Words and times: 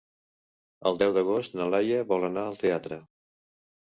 El 0.91 0.95
deu 1.01 1.11
d'agost 1.17 1.57
na 1.59 1.67
Laia 1.73 1.99
vol 2.13 2.25
anar 2.31 2.47
al 2.53 2.57
teatre. 2.65 2.99